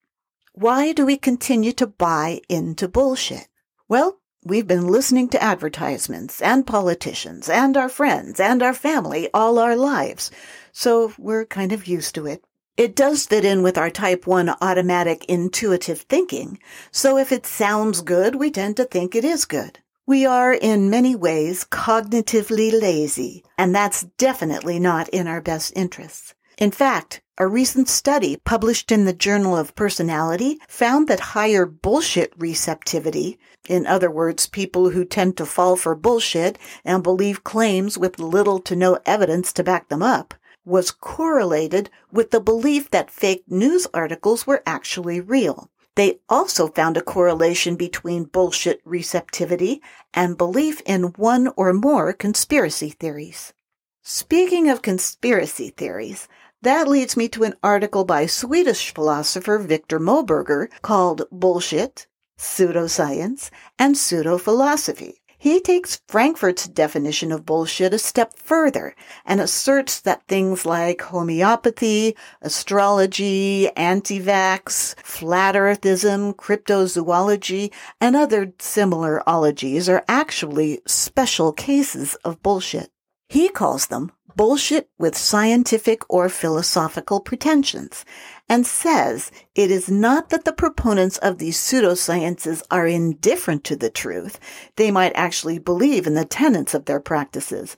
Why 0.53 0.93
do 0.93 1.05
we 1.05 1.19
continue 1.19 1.73
to 1.73 1.87
buy 1.87 2.41
into 2.49 2.89
bullshit? 2.89 3.49
Well, 3.89 4.21
we've 4.43 4.67
been 4.67 4.89
listening 4.89 5.29
to 5.29 5.43
advertisements 5.43 6.41
and 6.41 6.67
politicians 6.67 7.49
and 7.49 7.77
our 7.77 7.91
friends 7.91 8.41
and 8.41 8.63
our 8.63 8.73
family 8.73 9.29
all 9.35 9.59
our 9.59 9.77
lives, 9.77 10.31
so 10.73 11.13
we're 11.19 11.45
kind 11.45 11.73
of 11.73 11.87
used 11.87 12.15
to 12.15 12.27
it. 12.27 12.43
It 12.77 12.97
does 12.97 13.27
fit 13.27 13.45
in 13.45 13.63
with 13.63 13.77
our 13.77 13.91
type 13.91 14.27
1 14.27 14.49
automatic 14.61 15.25
intuitive 15.27 16.03
thinking, 16.03 16.59
so 16.91 17.19
if 17.19 17.33
it 17.33 17.47
sounds 17.47 18.03
good, 18.03 18.35
we 18.35 18.51
tend 18.51 18.77
to 18.77 18.85
think 18.85 19.15
it 19.15 19.25
is 19.25 19.45
good. 19.45 19.79
We 20.09 20.25
are 20.25 20.53
in 20.53 20.89
many 20.89 21.17
ways 21.17 21.65
cognitively 21.65 22.71
lazy, 22.81 23.43
and 23.59 23.75
that's 23.75 24.05
definitely 24.19 24.79
not 24.79 25.09
in 25.09 25.27
our 25.27 25.41
best 25.41 25.73
interests. 25.75 26.33
In 26.59 26.71
fact, 26.71 27.23
a 27.39 27.49
recent 27.49 27.89
study 27.89 28.37
published 28.45 28.93
in 28.93 29.05
the 29.05 29.13
Journal 29.13 29.57
of 29.57 29.75
Personality 29.75 30.61
found 30.69 31.09
that 31.09 31.35
higher 31.35 31.67
bullshit 31.67 32.33
receptivity, 32.39 33.41
in 33.69 33.85
other 33.85 34.09
words, 34.09 34.47
people 34.47 34.91
who 34.91 35.05
tend 35.05 35.37
to 35.39 35.45
fall 35.45 35.75
for 35.75 35.97
bullshit 35.97 36.57
and 36.85 37.03
believe 37.03 37.43
claims 37.43 37.99
with 37.99 38.21
little 38.21 38.61
to 38.61 38.77
no 38.77 39.01
evidence 39.07 39.53
to 39.55 39.65
back 39.65 39.89
them 39.89 40.05
up, 40.05 40.35
was 40.65 40.93
correlated 40.93 41.91
with 42.13 42.31
the 42.31 42.41
belief 42.41 42.91
that 42.91 43.11
fake 43.11 43.43
news 43.49 43.89
articles 43.93 44.47
were 44.47 44.63
actually 44.67 45.21
real. 45.21 45.69
They 45.97 46.21
also 46.29 46.69
found 46.69 46.97
a 46.97 47.03
correlation 47.03 47.75
between 47.75 48.25
bullshit 48.25 48.81
receptivity 48.85 49.83
and 50.15 50.39
belief 50.39 50.83
in 50.87 51.05
one 51.17 51.49
or 51.57 51.73
more 51.73 52.13
conspiracy 52.13 52.91
theories. 52.91 53.55
Speaking 54.03 54.69
of 54.69 54.83
conspiracy 54.83 55.71
theories, 55.71 56.29
That 56.63 56.89
leads 56.89 57.17
me 57.17 57.29
to 57.29 57.45
an 57.45 57.55
article 57.63 58.05
by 58.05 58.27
Swedish 58.27 58.93
philosopher 58.93 59.59
Victor 59.59 60.01
Moberger 60.01 60.69
called 60.83 61.23
Bullshit, 61.31 62.07
Pseudoscience, 62.39 63.51
and 63.79 63.97
Pseudo-Philosophy. 63.97 65.23
He 65.47 65.61
takes 65.61 66.01
Frankfurt's 66.09 66.67
definition 66.67 67.31
of 67.31 67.47
bullshit 67.47 67.95
a 67.95 68.01
step 68.01 68.37
further 68.37 68.97
and 69.25 69.41
asserts 69.41 70.01
that 70.01 70.27
things 70.27 70.67
like 70.67 71.01
homeopathy, 71.03 72.17
astrology, 72.43 73.71
anti-vax, 73.77 74.99
flat 75.05 75.55
earthism, 75.55 76.35
cryptozoology, 76.35 77.73
and 78.01 78.17
other 78.17 78.55
similar 78.59 79.23
ologies 79.29 79.89
are 79.89 80.05
actually 80.09 80.81
special 80.85 81.53
cases 81.53 82.17
of 82.25 82.43
bullshit. 82.43 82.91
He 83.29 83.49
calls 83.49 83.87
them 83.87 84.13
bullshit 84.37 84.91
with 84.99 85.17
scientific 85.17 86.03
or 86.11 86.29
philosophical 86.29 87.21
pretensions 87.21 88.05
and 88.49 88.67
says 88.67 89.33
it 89.55 89.71
is 89.71 89.91
not 89.91 90.29
that 90.29 90.45
the 90.45 90.53
proponents 90.53 91.17
of 91.19 91.39
these 91.39 91.57
pseudosciences 91.59 92.63
are 92.71 92.87
indifferent 92.87 93.65
to 93.65 93.77
the 93.77 93.91
truth. 93.91 94.39
They 94.77 94.91
might 94.91 95.13
actually 95.15 95.59
believe 95.59 96.07
in 96.07 96.15
the 96.15 96.27
tenets 96.27 96.75
of 96.75 96.85
their 96.85 97.01
practices, 97.01 97.77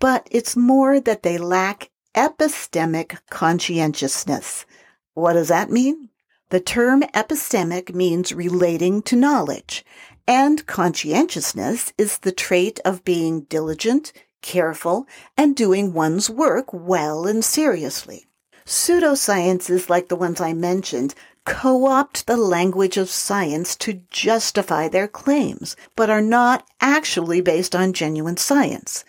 but 0.00 0.26
it's 0.30 0.56
more 0.56 1.00
that 1.00 1.22
they 1.22 1.38
lack 1.38 1.90
epistemic 2.14 3.18
conscientiousness. 3.30 4.66
What 5.14 5.34
does 5.34 5.48
that 5.48 5.70
mean? 5.70 6.08
The 6.48 6.60
term 6.60 7.02
epistemic 7.14 7.94
means 7.94 8.32
relating 8.32 9.02
to 9.02 9.14
knowledge, 9.14 9.84
and 10.26 10.66
conscientiousness 10.66 11.92
is 11.96 12.18
the 12.18 12.32
trait 12.32 12.80
of 12.84 13.04
being 13.04 13.42
diligent, 13.42 14.12
careful, 14.42 15.06
and 15.36 15.56
doing 15.56 15.92
one's 15.92 16.30
work 16.30 16.72
well 16.72 17.26
and 17.26 17.44
seriously. 17.44 18.26
Pseudosciences 18.64 19.88
like 19.88 20.08
the 20.08 20.16
ones 20.16 20.40
I 20.40 20.52
mentioned 20.52 21.14
co-opt 21.44 22.26
the 22.26 22.36
language 22.36 22.96
of 22.96 23.10
science 23.10 23.74
to 23.74 24.02
justify 24.10 24.86
their 24.86 25.08
claims, 25.08 25.74
but 25.96 26.10
are 26.10 26.20
not 26.20 26.66
actually 26.80 27.40
based 27.40 27.74
on 27.74 27.92
genuine 27.92 28.36
science. 28.36 29.04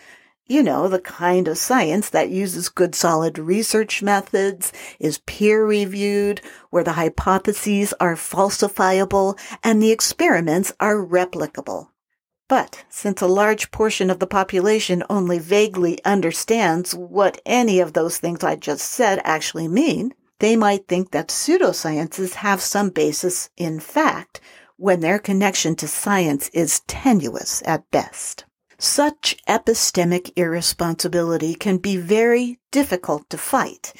You 0.47 0.63
know, 0.63 0.87
the 0.87 0.99
kind 0.99 1.47
of 1.47 1.57
science 1.57 2.09
that 2.09 2.29
uses 2.29 2.67
good 2.67 2.95
solid 2.95 3.37
research 3.37 4.01
methods, 4.01 4.73
is 4.99 5.19
peer 5.19 5.65
reviewed, 5.65 6.41
where 6.71 6.83
the 6.83 6.93
hypotheses 6.93 7.93
are 7.99 8.15
falsifiable 8.15 9.37
and 9.63 9.81
the 9.81 9.91
experiments 9.91 10.73
are 10.79 10.95
replicable. 10.95 11.90
But 12.51 12.83
since 12.89 13.21
a 13.21 13.27
large 13.27 13.71
portion 13.71 14.09
of 14.09 14.19
the 14.19 14.27
population 14.27 15.05
only 15.09 15.39
vaguely 15.39 16.03
understands 16.03 16.93
what 16.93 17.41
any 17.45 17.79
of 17.79 17.93
those 17.93 18.17
things 18.17 18.43
I 18.43 18.57
just 18.57 18.91
said 18.91 19.21
actually 19.23 19.69
mean, 19.69 20.13
they 20.39 20.57
might 20.57 20.85
think 20.85 21.11
that 21.11 21.29
pseudosciences 21.29 22.33
have 22.33 22.59
some 22.59 22.89
basis 22.89 23.49
in 23.55 23.79
fact 23.79 24.41
when 24.75 24.99
their 24.99 25.17
connection 25.17 25.77
to 25.77 25.87
science 25.87 26.49
is 26.49 26.81
tenuous 26.87 27.63
at 27.65 27.89
best. 27.89 28.43
Such 28.77 29.37
epistemic 29.47 30.33
irresponsibility 30.35 31.55
can 31.55 31.77
be 31.77 31.95
very 31.95 32.59
difficult 32.69 33.29
to 33.29 33.37
fight. 33.37 33.93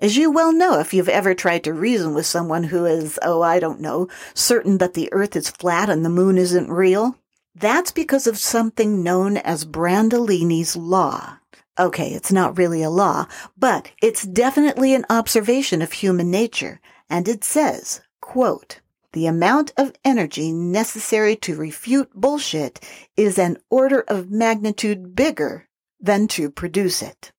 As 0.00 0.16
you 0.16 0.30
well 0.30 0.54
know 0.54 0.80
if 0.80 0.94
you've 0.94 1.10
ever 1.10 1.34
tried 1.34 1.64
to 1.64 1.74
reason 1.74 2.14
with 2.14 2.24
someone 2.24 2.62
who 2.62 2.86
is, 2.86 3.18
oh, 3.20 3.42
I 3.42 3.60
don't 3.60 3.82
know, 3.82 4.08
certain 4.32 4.78
that 4.78 4.94
the 4.94 5.12
earth 5.12 5.36
is 5.36 5.50
flat 5.50 5.90
and 5.90 6.06
the 6.06 6.08
moon 6.08 6.38
isn't 6.38 6.70
real. 6.70 7.14
That's 7.60 7.90
because 7.90 8.26
of 8.28 8.38
something 8.38 9.02
known 9.02 9.36
as 9.38 9.64
Brandolini's 9.64 10.76
Law. 10.76 11.38
Okay, 11.78 12.10
it's 12.10 12.30
not 12.30 12.56
really 12.58 12.82
a 12.82 12.90
law, 12.90 13.26
but 13.56 13.90
it's 14.02 14.24
definitely 14.24 14.94
an 14.94 15.06
observation 15.10 15.82
of 15.82 15.92
human 15.92 16.30
nature, 16.30 16.80
and 17.08 17.26
it 17.26 17.42
says, 17.44 18.00
quote, 18.20 18.80
the 19.12 19.26
amount 19.26 19.72
of 19.76 19.92
energy 20.04 20.52
necessary 20.52 21.34
to 21.36 21.56
refute 21.56 22.12
bullshit 22.14 22.80
is 23.16 23.38
an 23.38 23.58
order 23.70 24.04
of 24.06 24.30
magnitude 24.30 25.16
bigger 25.16 25.68
than 26.00 26.28
to 26.28 26.50
produce 26.50 27.02
it. 27.02 27.32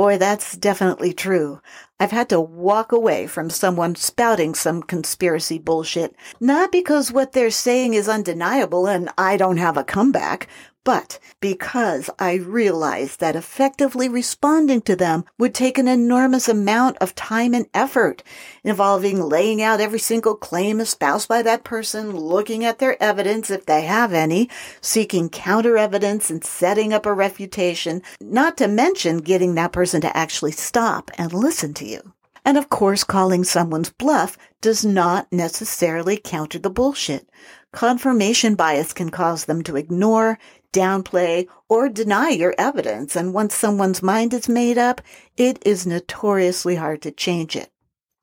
Boy, 0.00 0.16
that's 0.16 0.56
definitely 0.56 1.12
true. 1.12 1.60
I've 2.00 2.10
had 2.10 2.30
to 2.30 2.40
walk 2.40 2.90
away 2.90 3.26
from 3.26 3.50
someone 3.50 3.96
spouting 3.96 4.54
some 4.54 4.82
conspiracy 4.82 5.58
bullshit, 5.58 6.16
not 6.40 6.72
because 6.72 7.12
what 7.12 7.32
they're 7.32 7.50
saying 7.50 7.92
is 7.92 8.08
undeniable 8.08 8.86
and 8.86 9.10
I 9.18 9.36
don't 9.36 9.58
have 9.58 9.76
a 9.76 9.84
comeback, 9.84 10.48
but 10.84 11.18
because 11.40 12.08
I 12.18 12.34
realized 12.34 13.20
that 13.20 13.36
effectively 13.36 14.08
responding 14.08 14.80
to 14.82 14.96
them 14.96 15.24
would 15.38 15.54
take 15.54 15.76
an 15.76 15.88
enormous 15.88 16.48
amount 16.48 16.96
of 16.98 17.14
time 17.14 17.54
and 17.54 17.66
effort, 17.74 18.22
involving 18.64 19.20
laying 19.20 19.60
out 19.60 19.80
every 19.80 19.98
single 19.98 20.34
claim 20.34 20.80
espoused 20.80 21.28
by 21.28 21.42
that 21.42 21.64
person, 21.64 22.16
looking 22.16 22.64
at 22.64 22.78
their 22.78 23.00
evidence 23.02 23.50
if 23.50 23.66
they 23.66 23.82
have 23.82 24.12
any, 24.12 24.48
seeking 24.80 25.28
counter 25.28 25.76
evidence 25.76 26.30
and 26.30 26.44
setting 26.44 26.92
up 26.92 27.04
a 27.04 27.12
refutation, 27.12 28.02
not 28.20 28.56
to 28.56 28.66
mention 28.66 29.18
getting 29.18 29.54
that 29.54 29.72
person 29.72 30.00
to 30.00 30.16
actually 30.16 30.52
stop 30.52 31.10
and 31.18 31.32
listen 31.32 31.74
to 31.74 31.84
you. 31.84 32.14
And 32.44 32.56
of 32.56 32.70
course, 32.70 33.04
calling 33.04 33.44
someone's 33.44 33.90
bluff 33.90 34.38
does 34.62 34.84
not 34.84 35.30
necessarily 35.30 36.16
counter 36.16 36.58
the 36.58 36.70
bullshit. 36.70 37.28
Confirmation 37.72 38.54
bias 38.54 38.92
can 38.92 39.10
cause 39.10 39.44
them 39.44 39.62
to 39.62 39.76
ignore, 39.76 40.38
downplay, 40.72 41.46
or 41.68 41.88
deny 41.88 42.30
your 42.30 42.54
evidence. 42.58 43.16
And 43.16 43.34
once 43.34 43.54
someone's 43.54 44.02
mind 44.02 44.34
is 44.34 44.48
made 44.48 44.78
up, 44.78 45.00
it 45.36 45.58
is 45.66 45.86
notoriously 45.86 46.76
hard 46.76 47.02
to 47.02 47.10
change 47.10 47.56
it. 47.56 47.70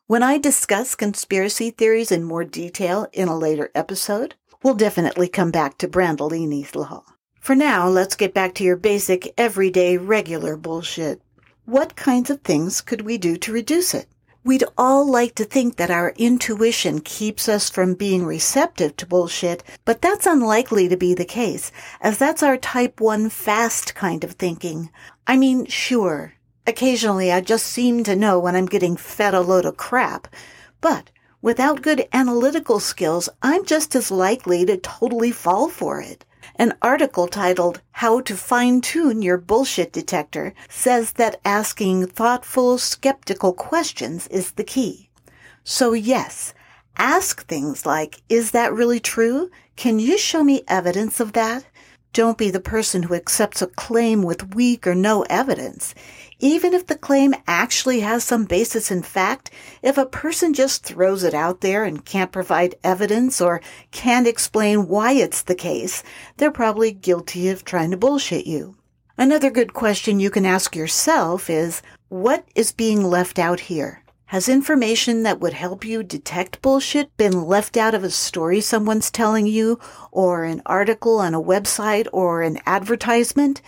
When 0.08 0.24
I 0.24 0.38
discuss 0.38 0.96
conspiracy 0.96 1.70
theories 1.70 2.12
in 2.12 2.24
more 2.24 2.46
detail 2.46 3.08
in 3.12 3.27
a 3.27 3.38
later 3.38 3.70
episode, 3.75 4.36
we'll 4.63 4.75
definitely 4.75 5.27
come 5.27 5.51
back 5.51 5.77
to 5.80 5.88
Brandolini's 5.88 6.75
law. 6.75 7.04
For 7.42 7.56
now, 7.56 7.88
let's 7.88 8.16
get 8.16 8.34
back 8.34 8.56
to 8.56 8.63
your 8.63 8.77
basic, 8.77 9.34
everyday, 9.38 9.98
regular 9.98 10.58
bullshit. 10.58 11.22
What 11.66 11.96
kinds 11.96 12.30
of 12.30 12.42
things 12.42 12.82
could 12.82 13.01
we 13.01 13.18
do 13.18 13.36
to 13.38 13.51
reduce 13.51 13.94
it? 13.94 14.08
We'd 14.48 14.63
all 14.77 15.06
like 15.06 15.36
to 15.36 15.44
think 15.44 15.75
that 15.75 15.92
our 15.92 16.13
intuition 16.16 17.01
keeps 17.01 17.50
us 17.50 17.70
from 17.70 17.96
being 17.96 18.25
receptive 18.25 18.96
to 18.96 19.06
bullshit, 19.06 19.62
but 19.84 20.01
that's 20.01 20.25
unlikely 20.25 20.88
to 20.88 20.96
be 20.96 21.13
the 21.13 21.25
case, 21.25 21.70
as 22.00 22.18
that's 22.18 22.42
our 22.42 22.56
type 22.56 23.01
1 23.01 23.27
fast 23.27 23.94
kind 23.94 24.24
of 24.24 24.32
thinking. 24.32 24.89
I 25.27 25.36
mean, 25.36 25.66
sure, 25.66 26.32
occasionally 26.66 27.30
I 27.30 27.42
just 27.42 27.66
seem 27.66 28.06
to 28.06 28.16
know 28.16 28.39
when 28.39 28.56
I'm 28.56 28.68
getting 28.68 28.96
fed 28.96 29.34
a 29.34 29.42
load 29.42 29.66
of 29.66 29.75
crap, 29.75 30.30
but 30.80 31.12
without 31.42 31.82
good 31.82 32.08
analytical 32.13 32.80
skills, 32.80 33.27
I'm 33.42 33.66
just 33.66 33.98
as 33.98 34.12
likely 34.12 34.66
to 34.66 34.77
totally 34.77 35.32
fall 35.32 35.68
for 35.68 36.00
it. 36.00 36.24
An 36.59 36.73
article 36.81 37.27
titled 37.27 37.81
How 37.91 38.19
to 38.21 38.35
Fine 38.35 38.81
Tune 38.81 39.21
Your 39.21 39.37
Bullshit 39.37 39.93
Detector 39.93 40.55
says 40.67 41.11
that 41.11 41.39
asking 41.45 42.07
thoughtful, 42.07 42.79
skeptical 42.79 43.53
questions 43.53 44.25
is 44.29 44.53
the 44.53 44.63
key. 44.63 45.11
So 45.63 45.93
yes, 45.93 46.55
ask 46.97 47.45
things 47.45 47.85
like, 47.85 48.23
is 48.27 48.51
that 48.51 48.73
really 48.73 48.99
true? 48.99 49.51
Can 49.75 49.99
you 49.99 50.17
show 50.17 50.43
me 50.43 50.63
evidence 50.67 51.19
of 51.19 51.33
that? 51.33 51.63
Don't 52.13 52.37
be 52.37 52.49
the 52.49 52.59
person 52.59 53.03
who 53.03 53.13
accepts 53.13 53.61
a 53.61 53.67
claim 53.67 54.23
with 54.23 54.55
weak 54.55 54.87
or 54.87 54.95
no 54.95 55.23
evidence. 55.29 55.93
Even 56.39 56.73
if 56.73 56.87
the 56.87 56.97
claim 56.97 57.35
actually 57.47 57.99
has 57.99 58.23
some 58.23 58.45
basis 58.45 58.89
in 58.89 59.03
fact, 59.03 59.51
if 59.83 59.97
a 59.97 60.05
person 60.05 60.53
just 60.53 60.83
throws 60.83 61.23
it 61.23 61.33
out 61.33 61.61
there 61.61 61.83
and 61.83 62.05
can't 62.05 62.31
provide 62.31 62.75
evidence 62.83 63.39
or 63.41 63.61
can't 63.91 64.27
explain 64.27 64.87
why 64.87 65.13
it's 65.13 65.43
the 65.43 65.55
case, 65.55 66.03
they're 66.37 66.51
probably 66.51 66.91
guilty 66.91 67.49
of 67.49 67.63
trying 67.63 67.91
to 67.91 67.97
bullshit 67.97 68.47
you. 68.47 68.75
Another 69.17 69.49
good 69.49 69.73
question 69.73 70.19
you 70.19 70.29
can 70.29 70.45
ask 70.45 70.75
yourself 70.75 71.49
is, 71.49 71.81
what 72.09 72.45
is 72.55 72.71
being 72.71 73.03
left 73.03 73.39
out 73.39 73.59
here? 73.59 74.03
Has 74.31 74.50
information 74.50 75.24
that 75.24 75.39
would 75.39 75.53
help 75.53 75.86
you 75.86 76.03
detect 76.03 76.62
bullshit 76.62 77.15
been 77.15 77.46
left 77.46 77.77
out 77.77 77.96
of 77.96 78.03
a 78.03 78.10
story 78.10 78.60
someone's 78.60 79.10
telling 79.10 79.48
you, 79.48 79.79
or 80.12 80.43
an 80.43 80.62
article 80.65 81.19
on 81.19 81.34
a 81.34 81.41
website, 81.41 82.10
or 82.12 82.41
an 82.41 82.60
advertisement? 82.65 83.62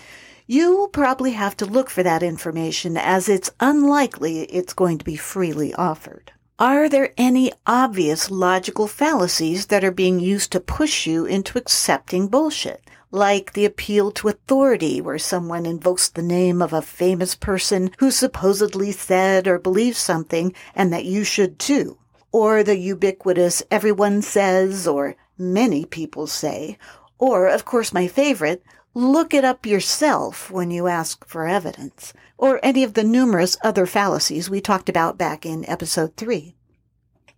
You 0.48 0.76
will 0.76 0.90
probably 0.90 1.32
have 1.32 1.56
to 1.58 1.66
look 1.66 1.90
for 1.90 2.04
that 2.04 2.22
information 2.22 2.98
as 2.98 3.30
it's 3.30 3.52
unlikely 3.62 4.42
it's 4.42 4.74
going 4.74 4.98
to 4.98 5.06
be 5.06 5.16
freely 5.16 5.74
offered. 5.76 6.34
Are 6.60 6.90
there 6.90 7.14
any 7.18 7.54
obvious 7.66 8.30
logical 8.30 8.88
fallacies 8.88 9.68
that 9.68 9.86
are 9.86 9.92
being 9.92 10.20
used 10.20 10.52
to 10.52 10.60
push 10.60 11.08
you 11.08 11.26
into 11.26 11.58
accepting 11.58 12.28
bullshit? 12.28 12.82
Like 13.12 13.54
the 13.54 13.66
appeal 13.66 14.12
to 14.12 14.28
authority, 14.28 15.02
where 15.02 15.18
someone 15.18 15.66
invokes 15.66 16.10
the 16.10 16.22
name 16.22 16.62
of 16.62 16.74
a 16.74 16.82
famous 16.82 17.36
person 17.36 17.92
who 18.00 18.12
supposedly 18.12 18.92
said 18.92 19.48
or 19.48 19.58
believes 19.58 19.98
something 19.98 20.54
and 20.76 20.94
that 20.94 21.06
you 21.06 21.24
should 21.24 21.58
too. 21.58 21.98
Or 22.32 22.64
the 22.64 22.78
ubiquitous 22.78 23.64
everyone 23.72 24.22
says 24.22 24.88
or 24.88 25.16
many 25.38 25.86
people 25.86 26.28
say. 26.28 26.78
Or, 27.18 27.48
of 27.48 27.66
course, 27.66 27.92
my 27.92 28.08
favorite, 28.08 28.64
look 28.94 29.34
it 29.34 29.44
up 29.44 29.66
yourself 29.66 30.52
when 30.52 30.72
you 30.72 30.88
ask 30.88 31.26
for 31.28 31.48
evidence, 31.48 32.14
or 32.38 32.60
any 32.64 32.84
of 32.84 32.94
the 32.94 33.04
numerous 33.04 33.58
other 33.64 33.86
fallacies 33.86 34.50
we 34.50 34.62
talked 34.62 34.90
about 34.90 35.18
back 35.18 35.46
in 35.46 35.68
episode 35.70 36.16
3. 36.16 36.56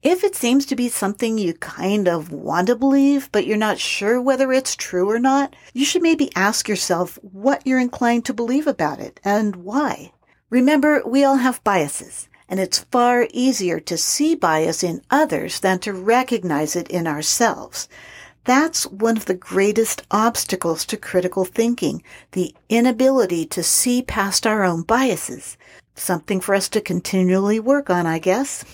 If 0.03 0.24
it 0.24 0.36
seems 0.36 0.65
to 0.65 0.75
be 0.75 0.89
something 0.89 1.38
you 1.38 1.53
kind 1.53 2.08
of 2.08 2.31
want 2.31 2.67
to 2.67 2.75
believe, 2.75 3.31
but 3.31 3.46
you're 3.46 3.55
not 3.55 3.77
sure 3.77 4.20
whether 4.20 4.51
it's 4.51 4.75
true 4.75 5.08
or 5.08 5.20
not, 5.20 5.55
you 5.74 5.86
should 5.86 6.01
maybe 6.01 6.36
ask 6.36 6.67
yourself 6.67 7.20
what 7.22 7.67
you're 7.67 7.79
inclined 7.79 8.25
to 8.25 8.34
believe 8.34 8.65
about 8.65 9.00
it 9.00 9.20
and 9.24 9.58
why. 9.58 10.12
Remember, 10.50 11.03
we 11.05 11.24
all 11.24 11.36
have 11.36 11.63
biases, 11.63 12.29
and 12.50 12.60
it's 12.60 12.79
far 12.91 13.27
easier 13.31 13.79
to 13.81 13.96
see 13.96 14.34
bias 14.34 14.81
in 14.81 15.03
others 15.12 15.60
than 15.60 15.77
to 15.79 15.93
recognize 15.93 16.75
it 16.75 16.89
in 16.89 17.05
ourselves. 17.05 17.88
That's 18.43 18.88
one 18.88 19.17
of 19.17 19.25
the 19.25 19.36
greatest 19.36 20.01
obstacles 20.10 20.84
to 20.86 20.98
critical 20.98 21.46
thinking, 21.46 22.01
the 22.31 22.55
inability 22.70 23.46
to 23.46 23.62
see 23.62 24.01
past 24.01 24.48
our 24.48 24.63
own 24.63 24.81
biases. 24.81 25.58
Something 25.93 26.41
for 26.41 26.55
us 26.55 26.70
to 26.70 26.81
continually 26.81 27.60
work 27.60 27.91
on, 27.91 28.08
I 28.08 28.17
guess. 28.17 28.65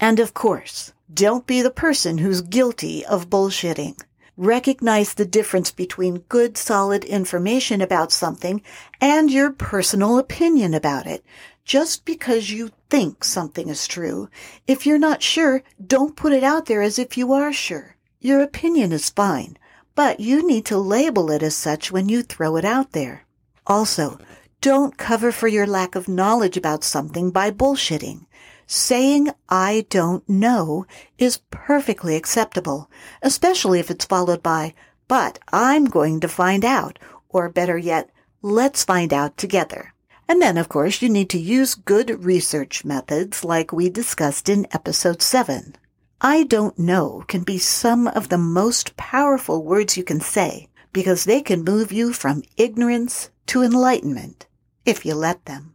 And 0.00 0.20
of 0.20 0.34
course, 0.34 0.92
don't 1.12 1.46
be 1.46 1.62
the 1.62 1.70
person 1.70 2.18
who's 2.18 2.40
guilty 2.40 3.04
of 3.06 3.30
bullshitting. 3.30 4.00
Recognize 4.36 5.14
the 5.14 5.24
difference 5.24 5.70
between 5.70 6.24
good, 6.28 6.56
solid 6.56 7.04
information 7.04 7.80
about 7.80 8.10
something 8.10 8.62
and 9.00 9.30
your 9.30 9.52
personal 9.52 10.18
opinion 10.18 10.74
about 10.74 11.06
it. 11.06 11.24
Just 11.64 12.04
because 12.04 12.50
you 12.50 12.72
think 12.90 13.22
something 13.22 13.68
is 13.68 13.86
true, 13.86 14.28
if 14.66 14.84
you're 14.84 14.98
not 14.98 15.22
sure, 15.22 15.62
don't 15.84 16.16
put 16.16 16.32
it 16.32 16.42
out 16.42 16.66
there 16.66 16.82
as 16.82 16.98
if 16.98 17.16
you 17.16 17.32
are 17.32 17.52
sure. 17.52 17.96
Your 18.20 18.42
opinion 18.42 18.92
is 18.92 19.08
fine, 19.08 19.56
but 19.94 20.18
you 20.18 20.46
need 20.46 20.66
to 20.66 20.78
label 20.78 21.30
it 21.30 21.42
as 21.42 21.54
such 21.54 21.92
when 21.92 22.08
you 22.08 22.22
throw 22.22 22.56
it 22.56 22.64
out 22.64 22.92
there. 22.92 23.24
Also, 23.66 24.18
don't 24.60 24.98
cover 24.98 25.30
for 25.30 25.46
your 25.46 25.66
lack 25.66 25.94
of 25.94 26.08
knowledge 26.08 26.56
about 26.56 26.82
something 26.82 27.30
by 27.30 27.50
bullshitting. 27.50 28.26
Saying 28.66 29.30
I 29.48 29.86
don't 29.90 30.28
know 30.28 30.86
is 31.18 31.40
perfectly 31.50 32.16
acceptable, 32.16 32.90
especially 33.22 33.80
if 33.80 33.90
it's 33.90 34.04
followed 34.04 34.42
by, 34.42 34.74
but 35.08 35.38
I'm 35.52 35.84
going 35.84 36.20
to 36.20 36.28
find 36.28 36.64
out, 36.64 36.98
or 37.28 37.48
better 37.48 37.76
yet, 37.76 38.10
let's 38.42 38.84
find 38.84 39.12
out 39.12 39.36
together. 39.36 39.92
And 40.28 40.40
then, 40.40 40.56
of 40.56 40.68
course, 40.68 41.02
you 41.02 41.08
need 41.08 41.28
to 41.30 41.38
use 41.38 41.74
good 41.74 42.24
research 42.24 42.84
methods 42.84 43.44
like 43.44 43.72
we 43.72 43.90
discussed 43.90 44.48
in 44.48 44.66
episode 44.72 45.20
7. 45.20 45.76
I 46.20 46.44
don't 46.44 46.78
know 46.78 47.24
can 47.28 47.42
be 47.42 47.58
some 47.58 48.08
of 48.08 48.30
the 48.30 48.38
most 48.38 48.96
powerful 48.96 49.62
words 49.62 49.98
you 49.98 50.04
can 50.04 50.20
say 50.20 50.68
because 50.94 51.24
they 51.24 51.42
can 51.42 51.64
move 51.64 51.92
you 51.92 52.14
from 52.14 52.44
ignorance 52.56 53.28
to 53.46 53.62
enlightenment 53.62 54.46
if 54.86 55.04
you 55.04 55.14
let 55.14 55.44
them. 55.44 55.73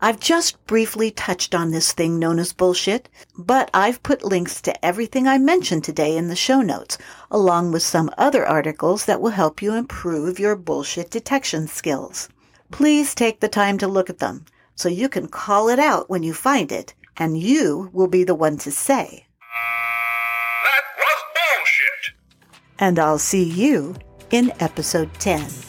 I've 0.00 0.20
just 0.20 0.64
briefly 0.66 1.10
touched 1.10 1.56
on 1.56 1.72
this 1.72 1.92
thing 1.92 2.20
known 2.20 2.38
as 2.38 2.52
bullshit, 2.52 3.08
but 3.36 3.68
I've 3.74 4.00
put 4.04 4.22
links 4.22 4.60
to 4.62 4.84
everything 4.84 5.26
I 5.26 5.38
mentioned 5.38 5.82
today 5.82 6.16
in 6.16 6.28
the 6.28 6.36
show 6.36 6.60
notes, 6.60 6.98
along 7.32 7.72
with 7.72 7.82
some 7.82 8.10
other 8.16 8.46
articles 8.46 9.06
that 9.06 9.20
will 9.20 9.30
help 9.30 9.60
you 9.60 9.74
improve 9.74 10.38
your 10.38 10.54
bullshit 10.54 11.10
detection 11.10 11.66
skills. 11.66 12.28
Please 12.70 13.12
take 13.12 13.40
the 13.40 13.48
time 13.48 13.76
to 13.78 13.88
look 13.88 14.08
at 14.08 14.18
them 14.18 14.44
so 14.76 14.88
you 14.88 15.08
can 15.08 15.26
call 15.26 15.68
it 15.68 15.80
out 15.80 16.08
when 16.08 16.22
you 16.22 16.32
find 16.32 16.70
it, 16.70 16.94
and 17.16 17.36
you 17.36 17.90
will 17.92 18.06
be 18.06 18.22
the 18.22 18.36
one 18.36 18.56
to 18.58 18.70
say, 18.70 19.26
That 20.62 20.82
was 20.96 21.22
bullshit! 21.34 22.14
And 22.78 23.00
I'll 23.00 23.18
see 23.18 23.42
you 23.42 23.96
in 24.30 24.52
episode 24.60 25.12
10. 25.14 25.67